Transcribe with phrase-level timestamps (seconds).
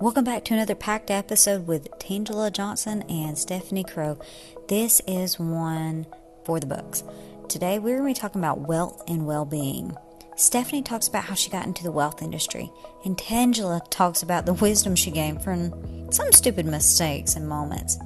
[0.00, 4.18] Welcome back to another packed episode with Tangela Johnson and Stefanie Crowe.
[4.66, 6.06] This is one
[6.46, 7.04] for the books.
[7.50, 9.94] Today we're going to be talking about wealth and well being.
[10.36, 12.72] Stefanie talks about how she got into the wealth industry,
[13.04, 17.98] and Tangela talks about the wisdom she gained from some stupid mistakes and moments.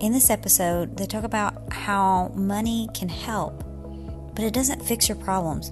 [0.00, 3.62] In this episode, they talk about how money can help,
[4.34, 5.70] but it doesn't fix your problems.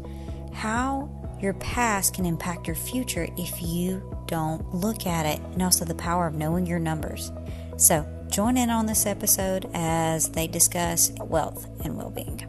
[0.52, 5.84] How your past can impact your future if you don't look at it, and also
[5.84, 7.32] the power of knowing your numbers.
[7.76, 12.46] So, join in on this episode as they discuss wealth and well being.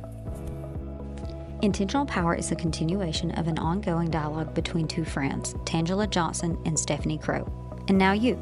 [1.62, 6.75] Intentional Power is a continuation of an ongoing dialogue between two friends, Tangela Johnson and
[6.75, 7.52] Stefanie Crowe.
[7.88, 8.39] And now you.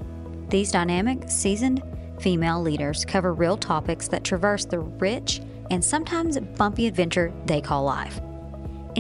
[0.49, 1.83] These dynamic, seasoned
[2.19, 5.41] female leaders cover real topics that traverse the rich
[5.71, 8.20] and sometimes bumpy adventure they call life.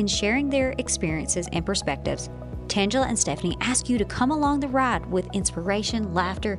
[0.01, 2.31] In sharing their experiences and perspectives,
[2.65, 6.57] Tangela and Stefanie ask you to come along the ride with inspiration, laughter,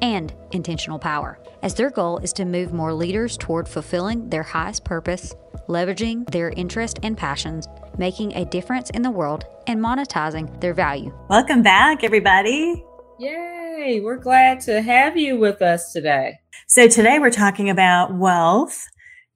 [0.00, 4.84] and intentional power, as their goal is to move more leaders toward fulfilling their highest
[4.84, 5.34] purpose,
[5.68, 7.66] leveraging their interest and passions,
[7.98, 11.12] making a difference in the world, and monetizing their value.
[11.28, 12.84] Welcome back, everybody.
[13.18, 14.02] Yay!
[14.04, 16.38] We're glad to have you with us today.
[16.68, 18.86] So, today we're talking about wealth.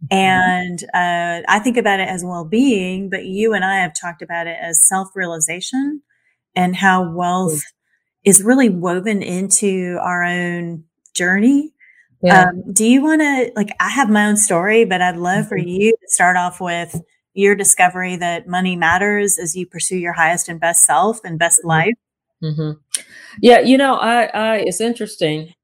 [0.05, 0.15] Mm-hmm.
[0.15, 4.23] And uh, I think about it as well being, but you and I have talked
[4.23, 6.03] about it as self realization
[6.55, 7.61] and how wealth
[8.25, 11.73] is really woven into our own journey.
[12.23, 12.49] Yeah.
[12.49, 15.49] Um, do you want to, like, I have my own story, but I'd love mm-hmm.
[15.49, 17.01] for you to start off with
[17.35, 21.61] your discovery that money matters as you pursue your highest and best self and best
[21.61, 21.69] mm-hmm.
[21.69, 21.95] life.
[22.43, 23.03] Mm-hmm.
[23.41, 25.55] Yeah, you know, I, I, it's interesting.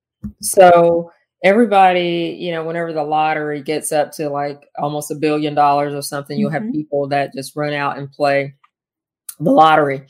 [0.41, 1.11] So
[1.45, 6.01] everybody, you know, whenever the lottery gets up to like almost a billion dollars or
[6.01, 6.73] something, you'll have mm-hmm.
[6.73, 8.55] people that just run out and play
[9.39, 10.07] the lottery.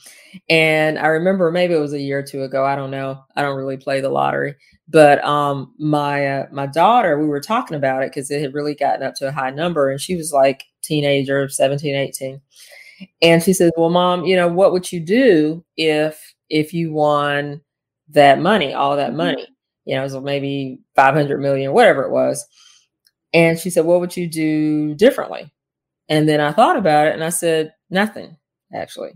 [0.48, 2.64] And I remember maybe it was a year or two ago.
[2.64, 3.24] I don't know.
[3.34, 4.54] I don't really play the lottery,
[4.88, 8.74] but um, my uh, my daughter, we were talking about it because it had really
[8.74, 12.40] gotten up to a high number, and she was like teenager, 17, 18.
[13.22, 17.60] And she says, "Well, mom, you know, what would you do if if you won
[18.10, 19.16] that money, all that mm-hmm.
[19.16, 19.48] money?
[19.84, 22.46] You know, was maybe 500 million, whatever it was."
[23.32, 25.52] And she said, "What would you do differently?"
[26.08, 28.36] And then I thought about it, and I said, "Nothing."
[28.74, 29.12] actually.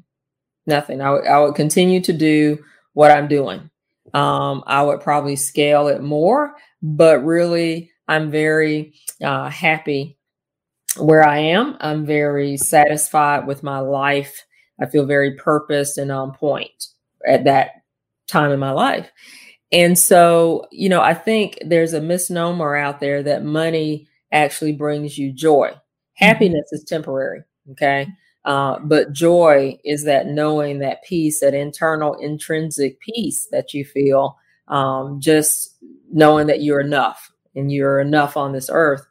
[0.66, 1.00] Nothing.
[1.00, 3.70] I, w- I would continue to do what I'm doing.
[4.14, 10.18] Um, I would probably scale it more, but really, I'm very uh, happy
[10.98, 11.76] where I am.
[11.80, 14.44] I'm very satisfied with my life.
[14.80, 16.88] I feel very purposed and on point
[17.26, 17.70] at that
[18.28, 19.10] time in my life.
[19.70, 25.18] And so, you know, I think there's a misnomer out there that money actually brings
[25.18, 25.68] you joy.
[25.68, 26.24] Mm-hmm.
[26.24, 27.42] Happiness is temporary.
[27.72, 28.08] Okay.
[28.44, 34.38] Uh, but joy is that knowing that peace, that internal intrinsic peace that you feel,
[34.68, 35.76] um, just
[36.10, 39.06] knowing that you're enough and you're enough on this earth.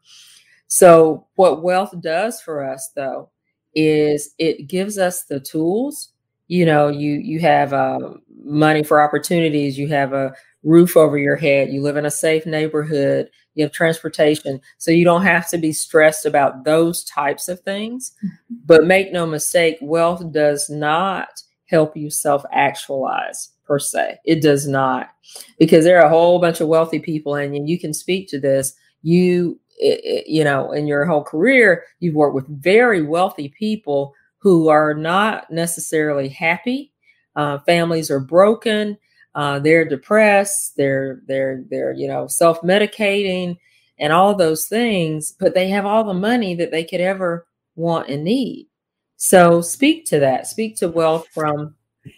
[0.67, 3.29] So, what wealth does for us, though,
[3.75, 6.09] is it gives us the tools.
[6.47, 7.99] You know, you you have uh,
[8.43, 9.77] money for opportunities.
[9.77, 11.69] You have a roof over your head.
[11.69, 14.61] You live in a safe neighborhood you have transportation.
[14.77, 18.13] So you don't have to be stressed about those types of things.
[18.23, 18.55] Mm-hmm.
[18.65, 21.27] But make no mistake, wealth does not
[21.65, 24.19] help you self actualize per se.
[24.25, 25.09] It does not,
[25.57, 28.73] because there are a whole bunch of wealthy people, and you can speak to this.
[29.01, 34.13] You, you know, in your whole career, you've worked with very wealthy people
[34.47, 36.93] who are not necessarily happy.
[37.35, 38.97] Uh, families are broken
[39.37, 43.55] uh, they're depressed they're they're they're you know self-medicating
[43.99, 48.09] and all those things but they have all the money that they could ever want
[48.09, 48.67] and need
[49.15, 51.73] so speak to that speak to wealth from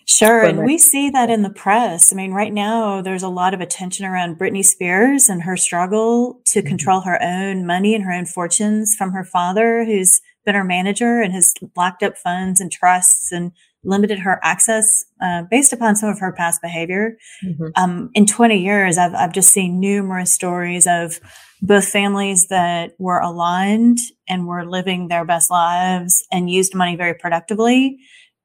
[0.05, 0.43] Sure.
[0.43, 2.13] And we see that in the press.
[2.13, 6.39] I mean, right now, there's a lot of attention around Britney Spears and her struggle
[6.45, 6.67] to mm-hmm.
[6.67, 11.21] control her own money and her own fortunes from her father, who's been her manager
[11.21, 13.51] and has locked up funds and trusts and
[13.83, 17.17] limited her access uh, based upon some of her past behavior.
[17.45, 17.67] Mm-hmm.
[17.75, 21.19] Um, in 20 years, I've, I've just seen numerous stories of
[21.61, 27.13] both families that were aligned and were living their best lives and used money very
[27.13, 27.97] productively.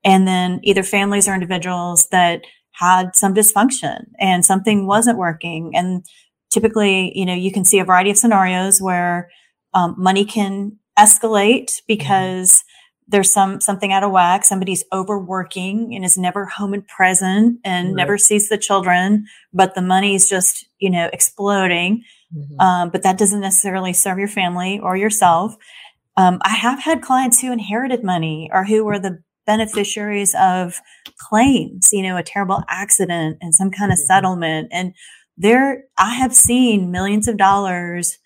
[0.05, 2.43] And then either families or individuals that
[2.73, 5.73] had some dysfunction and something wasn't working.
[5.75, 6.05] And
[6.51, 9.31] typically, you know, you can see a variety of scenarios where
[9.73, 11.85] um, money can escalate mm-hmm.
[11.87, 12.65] because
[13.07, 17.89] there's some something out of whack somebody's overworking and is never home and present and
[17.89, 17.97] right.
[17.97, 22.03] never sees the children but the money is just you know exploding
[22.35, 22.61] mm-hmm.
[22.61, 25.55] um, but that doesn't necessarily serve your family or yourself
[26.17, 30.81] um, i have had clients who inherited money or who were the beneficiaries of
[31.19, 34.07] claims, you know, a terrible accident and some kind of mm-hmm.
[34.07, 34.69] settlement.
[34.73, 34.95] And
[35.37, 38.19] there, I have seen millions of dollars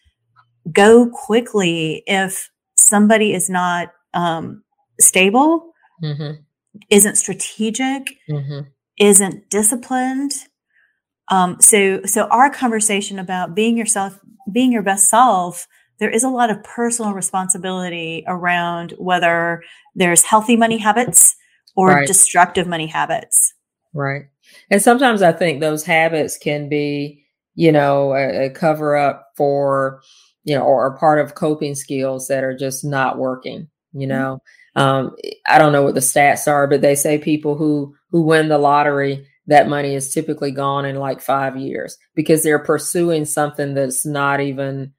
[0.71, 2.51] go quickly if
[2.89, 4.63] somebody is not um,
[5.01, 6.41] stable, mm-hmm.
[6.91, 8.61] isn't strategic, mm-hmm.
[8.99, 10.33] isn't disciplined.
[11.31, 14.19] Um, so, so our conversation about being yourself,
[14.51, 15.67] being your best self,
[15.99, 19.63] there is a lot of personal responsibility around whether
[19.95, 21.35] there's healthy money habits
[21.77, 22.07] or right.
[22.07, 23.53] destructive money habits.
[23.93, 24.23] Right.
[24.71, 27.25] And sometimes I think those habits can be,
[27.55, 30.01] you know, a, a cover up for,
[30.49, 34.09] you know, or, or, part of coping skills that are just not working, you mm-hmm.
[34.09, 34.43] know.
[34.77, 34.81] Mm-hmm.
[34.81, 35.17] Um,
[35.47, 38.59] I don't know what the stats are, but they say people who who win the
[38.59, 44.07] lottery, that money is typically gone in like five years because they're pursuing something that's
[44.07, 44.93] not even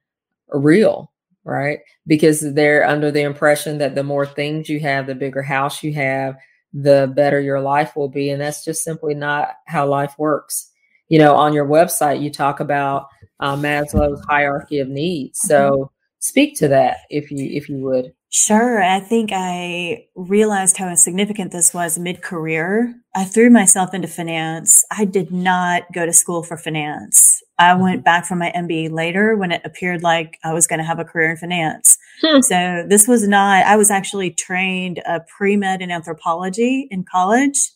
[0.50, 1.12] real,
[1.44, 1.80] right?
[2.06, 5.92] Because they're under the impression that the more things you have, the bigger house you
[5.94, 6.36] have,
[6.72, 8.30] the better your life will be.
[8.30, 10.69] And that's just simply not how life works.
[11.10, 13.08] You know, on your website, you talk about
[13.40, 15.38] uh, Maslow's hierarchy of needs.
[15.40, 15.82] So mm-hmm.
[16.20, 18.14] speak to that if you if you would.
[18.32, 18.80] Sure.
[18.80, 22.94] I think I realized how significant this was mid career.
[23.16, 24.84] I threw myself into finance.
[24.92, 27.42] I did not go to school for finance.
[27.58, 27.82] I mm-hmm.
[27.82, 31.00] went back for my MBA later when it appeared like I was going to have
[31.00, 31.98] a career in finance.
[32.22, 32.40] Hmm.
[32.42, 37.72] So this was not, I was actually trained a pre med in anthropology in college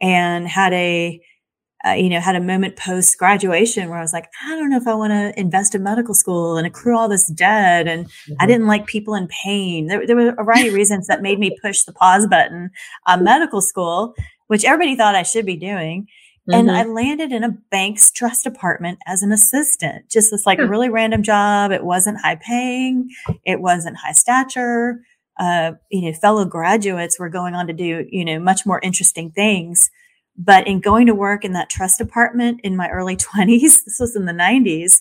[0.00, 1.20] and had a
[1.86, 4.76] uh, you know, had a moment post graduation where I was like, I don't know
[4.76, 7.88] if I want to invest in medical school and accrue all this debt.
[7.88, 8.34] And mm-hmm.
[8.38, 9.86] I didn't like people in pain.
[9.86, 12.70] There, there, were a variety of reasons that made me push the pause button
[13.06, 14.14] on medical school,
[14.48, 16.06] which everybody thought I should be doing.
[16.50, 16.68] Mm-hmm.
[16.68, 20.90] And I landed in a bank's trust department as an assistant, just this like really
[20.90, 21.70] random job.
[21.72, 23.08] It wasn't high paying.
[23.46, 25.00] It wasn't high stature.
[25.38, 29.30] Uh, you know, fellow graduates were going on to do, you know, much more interesting
[29.30, 29.90] things.
[30.42, 34.16] But in going to work in that trust department in my early 20s, this was
[34.16, 35.00] in the 90s,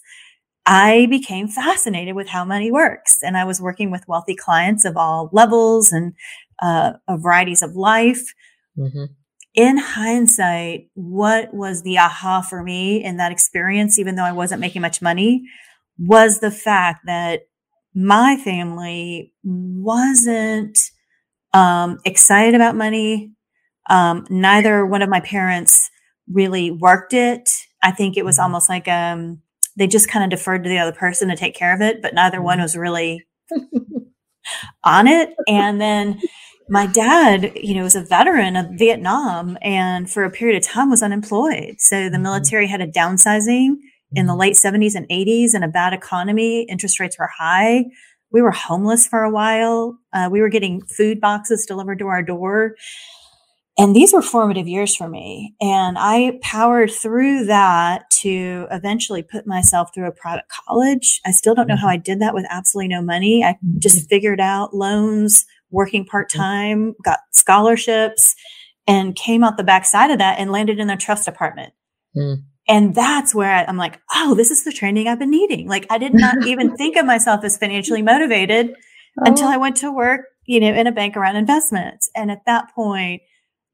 [0.65, 3.19] I became fascinated with how money works.
[3.23, 6.13] And I was working with wealthy clients of all levels and
[6.61, 8.33] uh, varieties of life.
[8.77, 9.05] Mm-hmm.
[9.55, 14.61] In hindsight, what was the aha for me in that experience, even though I wasn't
[14.61, 15.43] making much money,
[15.97, 17.41] was the fact that
[17.95, 20.79] my family wasn't
[21.53, 23.31] um, excited about money,
[23.89, 25.89] um, neither one of my parents
[26.31, 27.49] really worked it.
[27.83, 28.43] I think it was mm-hmm.
[28.43, 29.41] almost like um,
[29.77, 32.13] they just kind of deferred to the other person to take care of it, but
[32.13, 32.63] neither one mm-hmm.
[32.63, 33.25] was really
[34.83, 35.33] on it.
[35.47, 36.19] And then
[36.69, 40.89] my dad, you know, was a veteran of Vietnam and for a period of time
[40.89, 41.75] was unemployed.
[41.79, 42.23] So the mm-hmm.
[42.23, 43.75] military had a downsizing
[44.13, 46.63] in the late 70s and 80s and a bad economy.
[46.63, 47.85] Interest rates were high.
[48.31, 49.97] We were homeless for a while.
[50.13, 52.75] Uh, we were getting food boxes delivered to our door.
[53.79, 55.55] And these were formative years for me.
[55.61, 61.21] And I powered through that to eventually put myself through a private college.
[61.25, 61.93] I still don't know how mm-hmm.
[61.93, 63.41] I did that with absolutely no money.
[63.41, 64.07] I just mm-hmm.
[64.07, 68.35] figured out loans, working part time, got scholarships,
[68.85, 71.71] and came out the backside of that and landed in the trust department.
[72.17, 72.43] Mm.
[72.67, 75.69] And that's where I, am like, oh, this is the training I've been needing.
[75.69, 78.71] Like, I did not even think of myself as financially motivated
[79.19, 79.23] oh.
[79.25, 82.11] until I went to work, you know, in a bank around investments.
[82.13, 83.21] And at that point,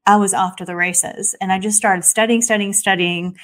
[0.06, 3.36] I was off to the races and I just started studying, studying, studying.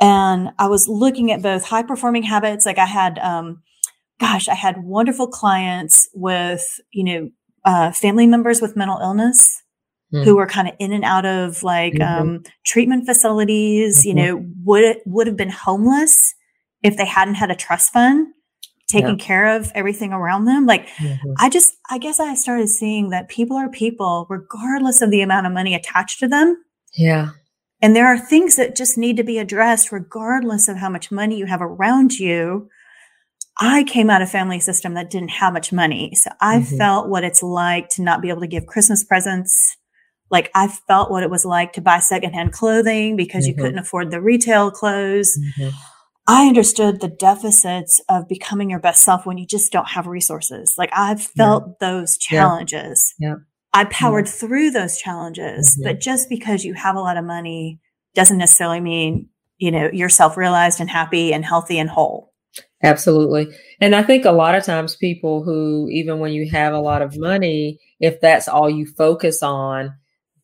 [0.00, 2.64] And I was looking at both high performing habits.
[2.64, 3.62] Like I had, um,
[4.20, 7.30] gosh, I had wonderful clients with, you know,
[7.64, 9.62] uh, family members with mental illness
[10.12, 10.24] mm.
[10.24, 12.22] who were kind of in and out of like, mm-hmm.
[12.22, 14.08] um, treatment facilities, mm-hmm.
[14.08, 16.34] you know, would, would have been homeless
[16.82, 18.28] if they hadn't had a trust fund
[18.88, 19.24] taking yeah.
[19.24, 20.66] care of everything around them.
[20.66, 21.32] Like mm-hmm.
[21.38, 25.46] I just, I guess I started seeing that people are people regardless of the amount
[25.46, 26.56] of money attached to them.
[26.94, 27.30] Yeah.
[27.80, 31.36] And there are things that just need to be addressed regardless of how much money
[31.36, 32.68] you have around you.
[33.60, 36.14] I came out of a family system that didn't have much money.
[36.14, 36.76] So I mm-hmm.
[36.76, 39.76] felt what it's like to not be able to give Christmas presents.
[40.30, 43.58] Like I felt what it was like to buy secondhand clothing because mm-hmm.
[43.58, 45.38] you couldn't afford the retail clothes.
[45.38, 45.76] Mm-hmm.
[46.28, 50.74] I understood the deficits of becoming your best self when you just don't have resources.
[50.76, 51.72] Like I've felt yeah.
[51.80, 53.14] those challenges.
[53.18, 53.28] Yeah.
[53.28, 53.34] yeah.
[53.72, 54.32] I powered yeah.
[54.32, 55.84] through those challenges, mm-hmm.
[55.84, 57.80] but just because you have a lot of money
[58.14, 62.34] doesn't necessarily mean, you know, you're self-realized and happy and healthy and whole.
[62.82, 63.48] Absolutely.
[63.80, 67.00] And I think a lot of times people who, even when you have a lot
[67.00, 69.94] of money, if that's all you focus on,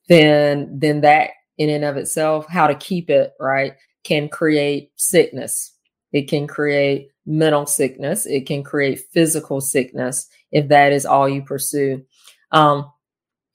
[0.08, 5.73] then, then that in and of itself, how to keep it, right, can create sickness
[6.14, 8.24] it can create mental sickness.
[8.24, 12.04] It can create physical sickness if that is all you pursue.
[12.52, 12.90] Um,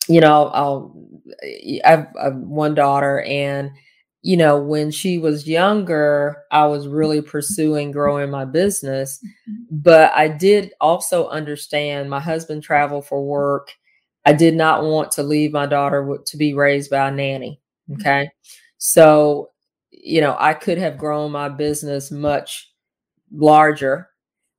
[0.10, 1.08] you know, I'll,
[1.86, 3.72] I've, I've one daughter and,
[4.24, 9.24] you know, when she was younger, I was really pursuing growing my business.
[9.50, 9.64] Mm-hmm.
[9.72, 13.72] But I did also understand my husband traveled for work.
[14.26, 17.62] I did not want to leave my daughter to be raised by a nanny.
[17.90, 18.02] Mm-hmm.
[18.02, 18.32] Okay.
[18.80, 19.52] So,
[20.00, 22.72] you know, I could have grown my business much
[23.32, 24.10] larger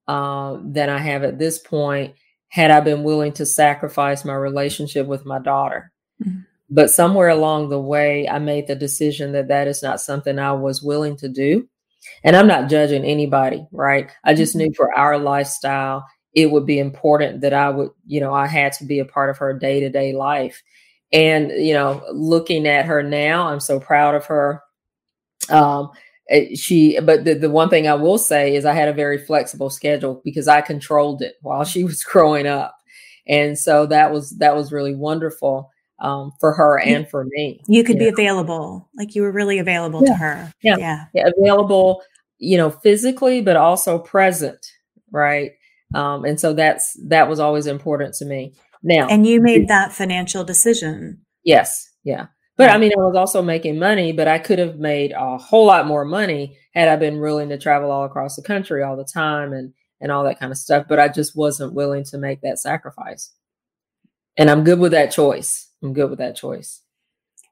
[0.06, 2.14] uh, than I have at this point
[2.48, 5.92] had I been willing to sacrifice my relationship with my daughter.
[6.22, 6.40] Mm-hmm.
[6.68, 10.52] But somewhere along the way, I made the decision that that is not something I
[10.52, 11.68] was willing to do.
[12.22, 14.10] And I'm not judging anybody, right?
[14.24, 14.66] I just mm-hmm.
[14.66, 16.04] knew for our lifestyle,
[16.34, 19.30] it would be important that I would, you know, I had to be a part
[19.30, 20.62] of her day to day life.
[21.12, 24.62] And, you know, looking at her now, I'm so proud of her.
[25.50, 25.90] Um,
[26.54, 29.70] she, but the, the one thing I will say is I had a very flexible
[29.70, 32.76] schedule because I controlled it while she was growing up.
[33.26, 37.60] And so that was, that was really wonderful um, for her and for me.
[37.68, 38.12] You could you be know?
[38.12, 40.08] available, like you were really available yeah.
[40.08, 40.52] to her.
[40.62, 40.76] Yeah.
[40.78, 41.04] yeah.
[41.12, 42.02] yeah, available,
[42.38, 44.66] you know, physically, but also present,
[45.10, 45.52] right?
[45.94, 48.54] Um, and so that's that was always important to me.
[48.82, 51.20] Now, and you made that financial decision.
[51.44, 52.26] Yes, yeah.
[52.60, 55.64] But I mean, I was also making money, but I could have made a whole
[55.64, 59.04] lot more money had I been willing to travel all across the country all the
[59.04, 60.84] time and and all that kind of stuff.
[60.86, 63.32] But I just wasn't willing to make that sacrifice.
[64.36, 65.68] And I'm good with that choice.
[65.82, 66.82] I'm good with that choice.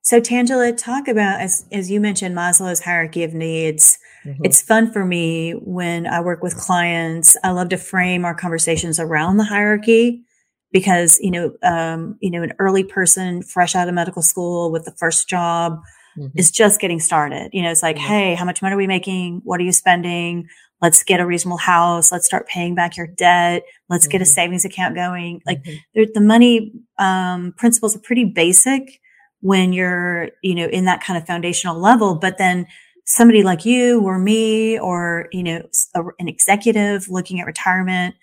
[0.02, 3.98] So, Tangela, talk about as as you mentioned Maslow's hierarchy of needs.
[4.26, 4.44] Mm-hmm.
[4.44, 7.34] It's fun for me when I work with clients.
[7.42, 10.26] I love to frame our conversations around the hierarchy
[10.72, 14.84] because you know, um, you know, an early person fresh out of medical school with
[14.84, 15.80] the first job
[16.16, 16.38] mm-hmm.
[16.38, 17.50] is just getting started.
[17.52, 18.06] You know, it's like, mm-hmm.
[18.06, 19.40] hey, how much money are we making?
[19.44, 20.48] What are you spending?
[20.80, 22.12] let's get a reasonable house.
[22.12, 23.64] Let's start paying back your debt.
[23.88, 24.12] Let's mm-hmm.
[24.12, 24.32] get a mm-hmm.
[24.32, 25.42] savings account going.
[25.46, 26.02] Like mm-hmm.
[26.14, 29.00] the money um, principles are pretty basic
[29.40, 32.14] when you're, you know, in that kind of foundational level.
[32.14, 32.66] But then
[33.06, 35.62] somebody like you or me or, you know,
[35.94, 38.14] a, an executive looking at retirement,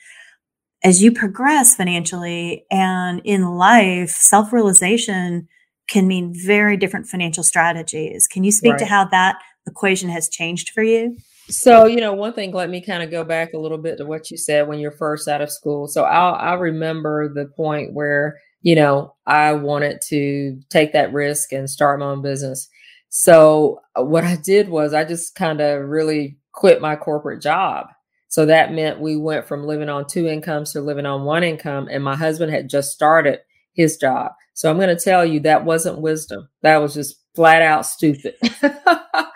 [0.86, 5.48] as you progress financially and in life, self realization
[5.88, 8.28] can mean very different financial strategies.
[8.28, 8.80] Can you speak right.
[8.80, 9.38] to how that
[9.68, 11.18] equation has changed for you?
[11.48, 14.06] So, you know, one thing, let me kind of go back a little bit to
[14.06, 15.88] what you said when you're first out of school.
[15.88, 21.52] So I'll, I remember the point where, you know, I wanted to take that risk
[21.52, 22.68] and start my own business.
[23.10, 27.88] So what I did was I just kind of really quit my corporate job.
[28.36, 31.88] So that meant we went from living on two incomes to living on one income.
[31.90, 33.40] And my husband had just started
[33.72, 34.34] his job.
[34.54, 36.50] So I'm going to tell you that wasn't wisdom.
[36.62, 38.36] That was just flat out stupid.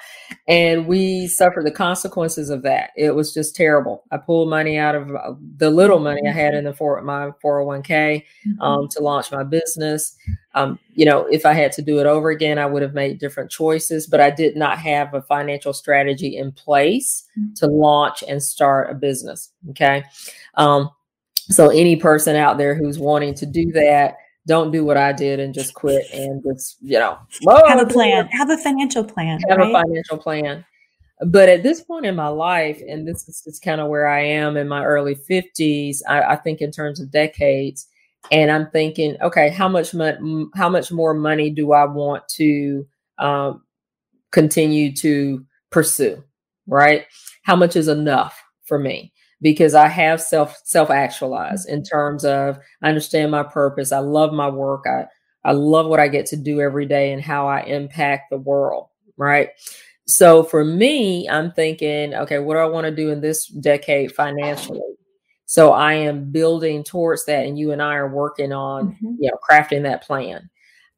[0.49, 2.89] and we suffered the consequences of that.
[2.97, 4.03] It was just terrible.
[4.09, 7.29] I pulled money out of uh, the little money I had in the for my
[7.43, 8.59] 401k mm-hmm.
[8.59, 10.17] um, to launch my business.
[10.55, 13.19] Um, you know, if I had to do it over again, I would have made
[13.19, 17.53] different choices, but I did not have a financial strategy in place mm-hmm.
[17.57, 19.51] to launch and start a business.
[19.69, 20.03] Okay.
[20.55, 20.89] Um,
[21.51, 24.17] so any person out there who's wanting to do that,
[24.49, 27.19] don't do what I did and just quit and just, you know,
[27.67, 29.69] have a plan, have a financial plan, have right?
[29.69, 30.65] a financial plan.
[31.27, 34.21] But at this point in my life, and this is just kind of where I
[34.21, 37.87] am in my early 50s, I, I think in terms of decades,
[38.31, 42.87] and I'm thinking, okay, how much money, how much more money do I want to
[43.19, 43.61] um,
[44.31, 46.23] continue to pursue?
[46.65, 47.05] Right?
[47.43, 49.13] How much is enough for me?
[49.41, 53.91] Because I have self self actualized in terms of I understand my purpose.
[53.91, 54.85] I love my work.
[54.87, 55.05] I
[55.45, 58.87] I love what I get to do every day and how I impact the world.
[59.17, 59.49] Right.
[60.07, 64.11] So for me, I'm thinking, okay, what do I want to do in this decade
[64.11, 64.81] financially?
[65.45, 69.15] So I am building towards that, and you and I are working on, mm-hmm.
[69.19, 70.49] you know, crafting that plan.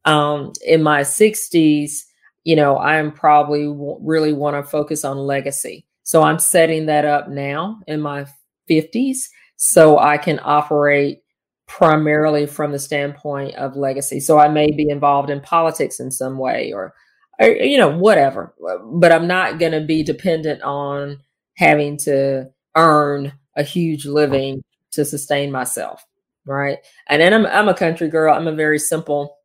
[0.05, 2.03] Um, in my 60s,
[2.43, 5.85] you know, I'm probably w- really want to focus on legacy.
[6.11, 8.25] So I'm setting that up now in my
[8.69, 11.19] 50s so I can operate
[11.67, 14.19] primarily from the standpoint of legacy.
[14.19, 16.93] So I may be involved in politics in some way or,
[17.39, 18.53] or you know, whatever,
[18.91, 21.19] but I'm not going to be dependent on
[21.55, 26.05] having to earn a huge living to sustain myself.
[26.45, 26.79] Right.
[27.07, 28.35] And then I'm, I'm a country girl.
[28.35, 29.37] I'm a very simple,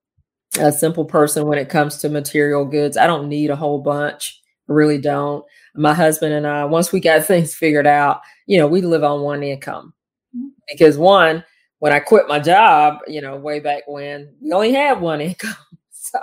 [0.58, 2.96] a simple person when it comes to material goods.
[2.96, 4.42] I don't need a whole bunch.
[4.68, 5.44] I really don't
[5.76, 9.22] my husband and I, once we got things figured out, you know, we live on
[9.22, 9.92] one income
[10.36, 10.48] mm-hmm.
[10.68, 11.44] because one,
[11.78, 15.54] when I quit my job, you know, way back when we only had one income.
[15.90, 16.18] So,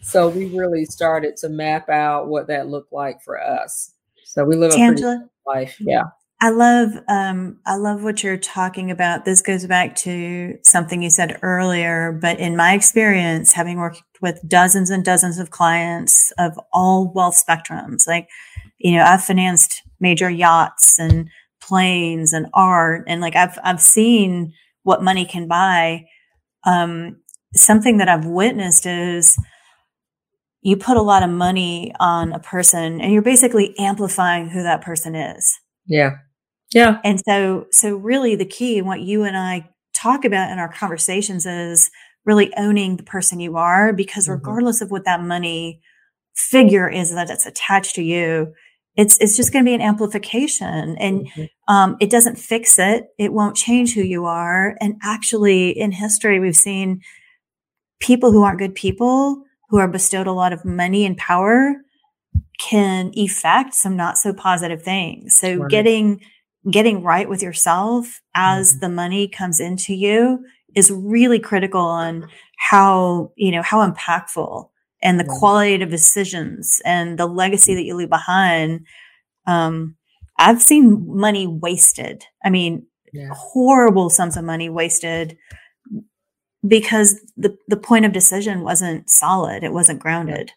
[0.00, 3.92] so we really started to map out what that looked like for us.
[4.24, 5.02] So we live a pretty
[5.44, 5.76] life.
[5.80, 6.04] Yeah.
[6.40, 9.24] I love um, I love what you're talking about.
[9.24, 14.40] This goes back to something you said earlier, but in my experience, having worked with
[14.46, 18.28] dozens and dozens of clients of all wealth spectrums, like
[18.78, 21.28] you know, I've financed major yachts and
[21.60, 26.06] planes and art, and like I've I've seen what money can buy.
[26.64, 27.18] Um,
[27.54, 29.38] something that I've witnessed is
[30.60, 34.82] you put a lot of money on a person, and you're basically amplifying who that
[34.82, 35.58] person is.
[35.86, 36.16] Yeah
[36.72, 37.00] yeah.
[37.04, 40.72] And so, so really the key and what you and I talk about in our
[40.72, 41.90] conversations is
[42.28, 44.34] really owning the person you are because mm-hmm.
[44.34, 45.80] regardless of what that money
[46.36, 48.52] figure is that it's attached to you,
[48.96, 51.74] it's, it's just going to be an amplification and, mm-hmm.
[51.74, 53.06] um, it doesn't fix it.
[53.16, 54.76] It won't change who you are.
[54.80, 57.00] And actually in history, we've seen
[57.98, 61.76] people who aren't good people who are bestowed a lot of money and power
[62.60, 65.38] can effect some not so positive things.
[65.38, 66.20] So getting,
[66.70, 68.80] getting right with yourself as mm-hmm.
[68.80, 70.44] the money comes into you
[70.74, 74.68] is really critical on how, you know, how impactful
[75.02, 78.84] and the quality of decisions and the legacy that you leave behind.
[79.46, 79.96] Um,
[80.38, 82.24] I've seen money wasted.
[82.44, 83.30] I mean, yeah.
[83.32, 85.36] horrible sums of money wasted
[86.66, 89.62] because the, the point of decision wasn't solid.
[89.62, 90.52] It wasn't grounded.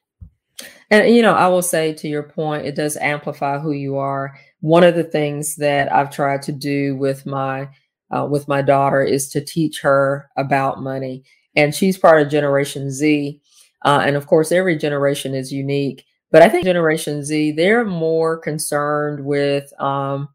[0.89, 4.36] And, you know, I will say to your point, it does amplify who you are
[4.62, 7.70] one of the things that I've tried to do with my
[8.15, 11.24] uh, with my daughter is to teach her about money,
[11.56, 13.39] and she's part of Generation Z,
[13.84, 16.06] uh, and of course, every generation is unique.
[16.32, 20.30] But I think Generation Z they're more concerned with um,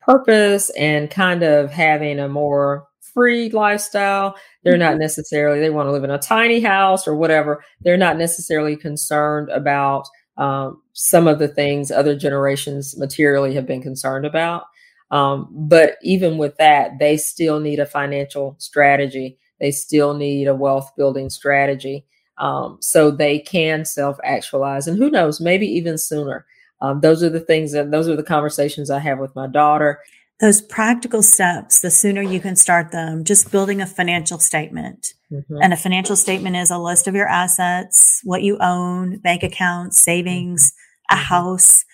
[0.00, 4.36] purpose and kind of having a more free lifestyle.
[4.62, 5.00] They're not mm-hmm.
[5.00, 7.64] necessarily they want to live in a tiny house or whatever.
[7.80, 10.06] They're not necessarily concerned about
[10.36, 14.64] um, some of the things other generations materially have been concerned about.
[15.10, 19.38] Um, but even with that, they still need a financial strategy.
[19.60, 22.04] They still need a wealth building strategy
[22.38, 24.88] um, so they can self actualize.
[24.88, 26.46] And who knows, maybe even sooner.
[26.80, 30.00] Um, those are the things that those are the conversations I have with my daughter
[30.40, 35.14] those practical steps, the sooner you can start them, just building a financial statement.
[35.30, 35.58] Mm-hmm.
[35.62, 40.02] And a financial statement is a list of your assets, what you own, bank accounts,
[40.02, 41.18] savings, mm-hmm.
[41.18, 41.84] a house,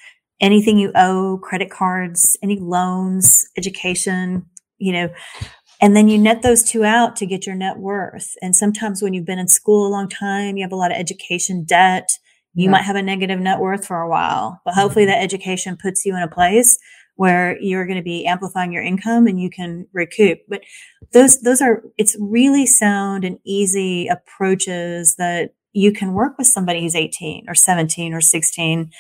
[0.40, 4.46] anything you owe, credit cards, any loans, education,
[4.78, 5.10] you know,
[5.80, 8.34] and then you net those two out to get your net worth.
[8.42, 10.98] And sometimes when you've been in school a long time, you have a lot of
[10.98, 12.08] education debt.
[12.54, 12.70] You yeah.
[12.70, 15.12] might have a negative net worth for a while, but hopefully mm-hmm.
[15.12, 16.78] that education puts you in a place
[17.16, 20.38] where you're going to be amplifying your income and you can recoup.
[20.48, 20.62] But
[21.12, 26.80] those, those are, it's really sound and easy approaches that you can work with somebody
[26.80, 28.90] who's 18 or 17 or 16.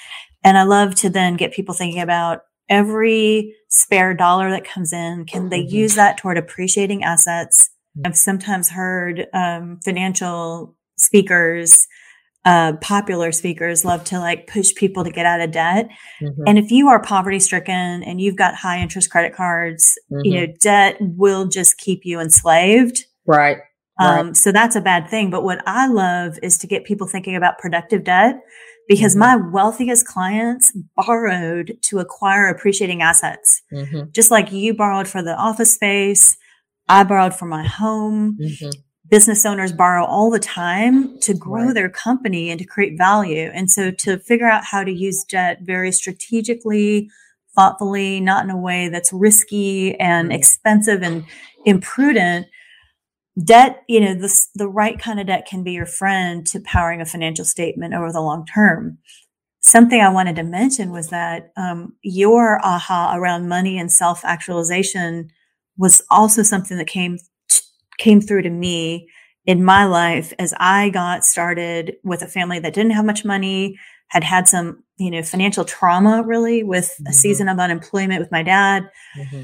[0.42, 5.26] And I love to then get people thinking about every spare dollar that comes in.
[5.26, 5.74] Can they mm-hmm.
[5.74, 7.70] use that toward appreciating assets?
[8.04, 11.86] I've sometimes heard um, financial speakers
[12.44, 15.88] uh, popular speakers love to like push people to get out of debt.
[16.22, 16.42] Mm-hmm.
[16.46, 20.24] And if you are poverty stricken and you've got high interest credit cards, mm-hmm.
[20.24, 23.04] you know, debt will just keep you enslaved.
[23.26, 23.58] Right.
[24.00, 24.36] Um, right.
[24.36, 25.28] So that's a bad thing.
[25.28, 28.40] But what I love is to get people thinking about productive debt
[28.88, 29.40] because mm-hmm.
[29.42, 33.62] my wealthiest clients borrowed to acquire appreciating assets.
[33.72, 34.10] Mm-hmm.
[34.12, 36.36] Just like you borrowed for the office space,
[36.88, 38.38] I borrowed for my home.
[38.40, 38.70] Mm-hmm
[39.10, 41.74] business owners borrow all the time to grow right.
[41.74, 43.50] their company and to create value.
[43.52, 47.10] And so to figure out how to use debt very strategically,
[47.56, 51.24] thoughtfully, not in a way that's risky and expensive and
[51.66, 52.46] imprudent.
[53.44, 57.00] Debt, you know, the, the right kind of debt can be your friend to powering
[57.00, 58.98] a financial statement over the long term.
[59.60, 65.30] Something I wanted to mention was that um, your aha around money and self actualization
[65.76, 67.18] was also something that came
[67.98, 69.08] came through to me
[69.46, 73.78] in my life as I got started with a family that didn't have much money,
[74.08, 77.06] had had some, you know, financial trauma really with mm-hmm.
[77.08, 78.88] a season of unemployment with my dad.
[79.18, 79.42] Mm-hmm.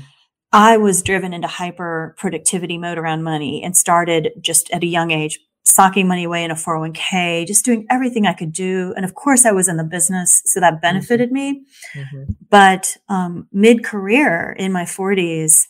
[0.56, 5.10] I was driven into hyper productivity mode around money and started just at a young
[5.10, 8.94] age socking money away in a 401k, just doing everything I could do.
[8.96, 10.80] And of course, I was in the business, so that mm-hmm.
[10.80, 11.34] benefited mm-hmm.
[11.34, 11.66] me.
[12.48, 15.66] But um, mid career in my 40s,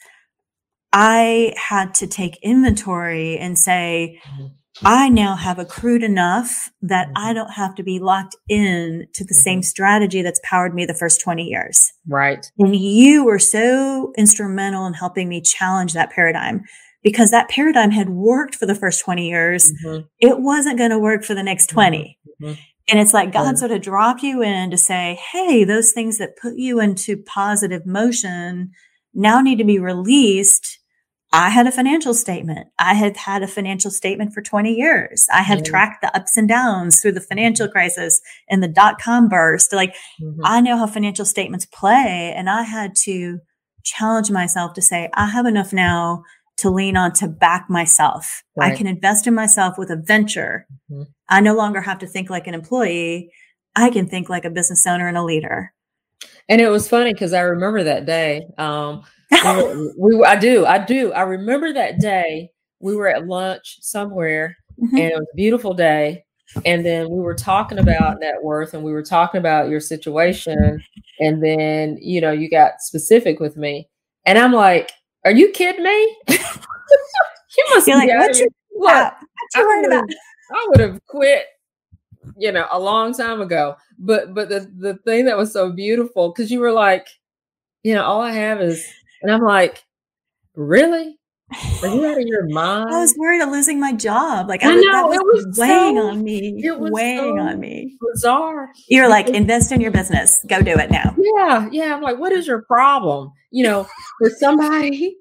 [0.92, 4.46] I had to take inventory and say, mm-hmm.
[4.84, 7.18] I now have accrued enough that mm-hmm.
[7.18, 9.40] I don't have to be locked in to the mm-hmm.
[9.40, 11.92] same strategy that's powered me the first 20 years.
[12.06, 12.50] Right.
[12.58, 16.64] And you were so instrumental in helping me challenge that paradigm
[17.02, 19.72] because that paradigm had worked for the first 20 years.
[19.84, 20.06] Mm-hmm.
[20.20, 22.18] It wasn't going to work for the next 20.
[22.26, 22.44] Mm-hmm.
[22.44, 22.60] Mm-hmm.
[22.88, 26.36] And it's like God sort of drop you in to say, Hey, those things that
[26.36, 28.70] put you into positive motion
[29.12, 30.75] now need to be released.
[31.32, 32.68] I had a financial statement.
[32.78, 35.26] I have had a financial statement for 20 years.
[35.32, 39.28] I have tracked the ups and downs through the financial crisis and the dot com
[39.28, 39.72] burst.
[39.72, 40.40] Like mm-hmm.
[40.44, 43.40] I know how financial statements play and I had to
[43.84, 46.22] challenge myself to say, I have enough now
[46.58, 48.42] to lean on to back myself.
[48.56, 48.72] Right.
[48.72, 50.66] I can invest in myself with a venture.
[50.90, 51.02] Mm-hmm.
[51.28, 53.30] I no longer have to think like an employee.
[53.74, 55.72] I can think like a business owner and a leader.
[56.48, 58.46] And it was funny because I remember that day.
[58.56, 61.12] Um, we, we, I do, I do.
[61.12, 62.50] I remember that day.
[62.80, 64.96] We were at lunch somewhere, mm-hmm.
[64.96, 66.24] and it was a beautiful day.
[66.64, 70.82] And then we were talking about net worth, and we were talking about your situation.
[71.18, 73.88] And then, you know, you got specific with me,
[74.24, 74.92] and I'm like,
[75.24, 76.16] "Are you kidding me?
[76.28, 79.14] you must You're be like, what you, Look, what
[79.54, 80.04] you worried about?"
[80.52, 81.46] I would have quit,
[82.36, 83.76] you know, a long time ago.
[83.98, 87.08] But but the the thing that was so beautiful because you were like,
[87.82, 88.86] you know, all I have is,
[89.22, 89.82] and I'm like,
[90.54, 91.18] really?
[91.82, 92.90] Are you out of your mind?
[92.92, 94.48] I was worried of losing my job.
[94.48, 96.60] Like I, I know was it was weighing so, on me.
[96.64, 97.96] It was weighing so on me.
[98.12, 98.70] Bizarre.
[98.88, 100.44] You're like, invest in your business.
[100.48, 101.14] Go do it now.
[101.16, 101.94] Yeah, yeah.
[101.94, 103.32] I'm like, what is your problem?
[103.52, 103.86] You know,
[104.18, 105.16] for somebody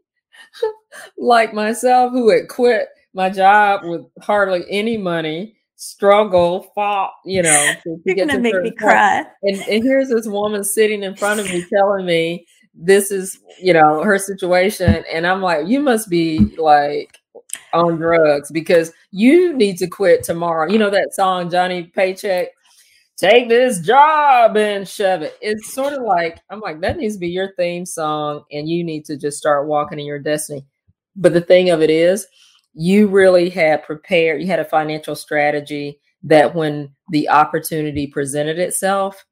[1.18, 7.74] like myself who had quit my job with hardly any money, struggle, fought, you know.
[7.84, 9.26] To, You're gonna make me cry.
[9.44, 13.74] And, and here's this woman sitting in front of me telling me this is, you
[13.74, 15.04] know, her situation.
[15.12, 17.18] And I'm like, you must be like
[17.74, 20.70] on drugs because you need to quit tomorrow.
[20.70, 22.50] You know that song, Johnny Paycheck?
[23.18, 25.38] Take this job and shove it.
[25.42, 28.84] It's sort of like, I'm like, that needs to be your theme song, and you
[28.84, 30.66] need to just start walking in your destiny.
[31.16, 32.28] But the thing of it is,
[32.74, 39.26] you really had prepared, you had a financial strategy that when the opportunity presented itself,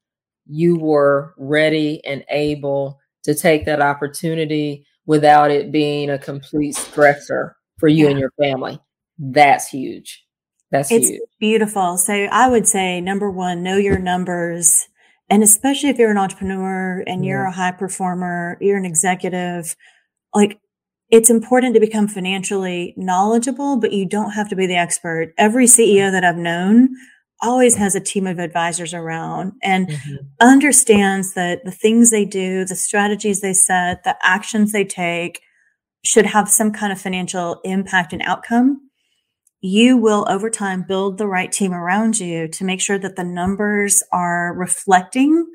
[0.46, 7.54] you were ready and able to take that opportunity without it being a complete stressor
[7.80, 8.12] for you yeah.
[8.12, 8.80] and your family.
[9.18, 10.24] That's huge.
[10.72, 11.22] That's it's huge.
[11.40, 11.98] beautiful.
[11.98, 14.88] So I would say number one, know your numbers.
[15.30, 19.76] And especially if you're an entrepreneur and you're a high performer, you're an executive,
[20.34, 20.60] like
[21.10, 25.34] it's important to become financially knowledgeable, but you don't have to be the expert.
[25.38, 26.90] Every CEO that I've known
[27.44, 30.16] always has a team of advisors around and mm-hmm.
[30.40, 35.42] understands that the things they do, the strategies they set, the actions they take
[36.04, 38.90] should have some kind of financial impact and outcome.
[39.62, 43.24] You will over time build the right team around you to make sure that the
[43.24, 45.46] numbers are reflecting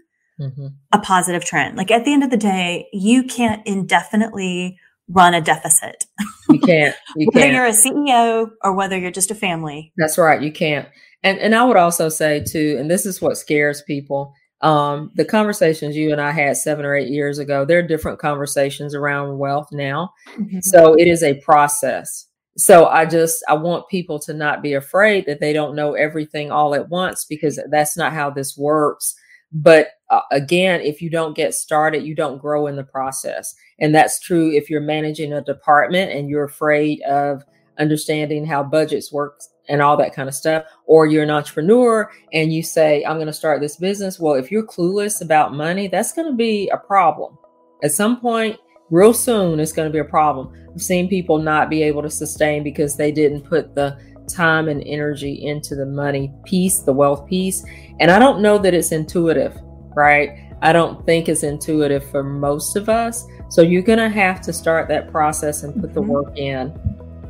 [0.41, 0.69] mm-hmm.
[0.93, 1.77] a positive trend.
[1.77, 6.07] Like at the end of the day, you can't indefinitely run a deficit.
[6.49, 6.97] You can't.
[7.17, 7.55] You whether can't.
[7.55, 9.93] you're a CEO or whether you're just a family.
[9.97, 10.41] That's right.
[10.41, 10.89] You can't.
[11.23, 14.35] And and I would also say too, and this is what scares people.
[14.61, 18.19] Um, the conversations you and I had seven or eight years ago, there are different
[18.19, 20.11] conversations around wealth now.
[20.37, 20.59] Mm-hmm.
[20.63, 22.27] So it is a process.
[22.57, 26.51] So I just I want people to not be afraid that they don't know everything
[26.51, 29.15] all at once because that's not how this works.
[29.53, 33.55] But uh, again, if you don't get started, you don't grow in the process.
[33.79, 37.45] And that's true if you're managing a department and you're afraid of
[37.79, 40.65] understanding how budgets work and all that kind of stuff.
[40.87, 44.19] Or you're an entrepreneur and you say, I'm going to start this business.
[44.19, 47.37] Well, if you're clueless about money, that's going to be a problem.
[47.83, 48.59] At some point,
[48.91, 50.53] real soon, it's going to be a problem.
[50.73, 54.83] I've seen people not be able to sustain because they didn't put the time and
[54.85, 57.65] energy into the money piece, the wealth piece.
[58.01, 59.57] And I don't know that it's intuitive,
[59.95, 60.31] right?
[60.61, 63.25] I don't think it's intuitive for most of us.
[63.49, 65.95] So you're going to have to start that process and put mm-hmm.
[65.95, 66.88] the work in.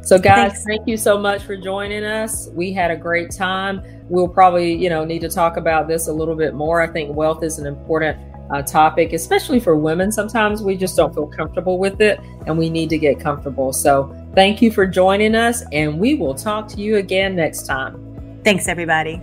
[0.08, 0.64] So guys, Thanks.
[0.64, 2.48] thank you so much for joining us.
[2.54, 3.82] We had a great time.
[4.08, 6.80] We'll probably, you know, need to talk about this a little bit more.
[6.80, 8.18] I think wealth is an important
[8.50, 10.10] uh, topic, especially for women.
[10.10, 13.70] Sometimes we just don't feel comfortable with it and we need to get comfortable.
[13.74, 18.40] So thank you for joining us and we will talk to you again next time.
[18.44, 19.20] Thanks everybody.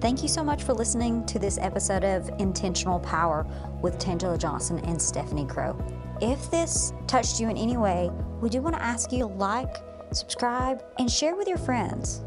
[0.00, 3.46] Thank you so much for listening to this episode of Intentional Power
[3.80, 5.80] with Tangela Johnson and Stefanie Crowe.
[6.20, 8.10] If this touched you in any way,
[8.40, 9.76] we do want to ask you to like,
[10.14, 12.22] subscribe, and share with your friends.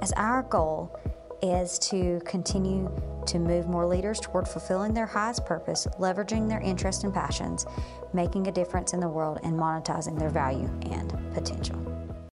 [0.00, 0.98] As our goal
[1.42, 2.90] is to continue
[3.26, 7.66] to move more leaders toward fulfilling their highest purpose, leveraging their interests and passions,
[8.12, 11.91] making a difference in the world, and monetizing their value and potential.